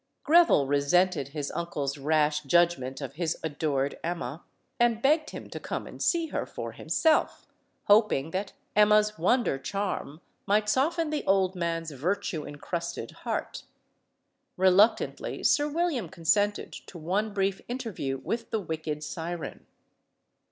[0.25, 4.43] GrevilSe resented his uncle's rash judgment of his adored Emma,
[4.79, 7.45] and begged him to come and see her for himself,
[7.83, 13.65] hoping that Emma's wonder charm might soften the old man's virtue incrusted heart.
[14.57, 19.67] Reluctant ly, Sir William consented to one brief interview with the wicked siren.